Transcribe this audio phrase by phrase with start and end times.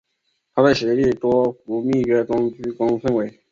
[0.55, 3.43] 她在协定多佛密约中居功甚伟。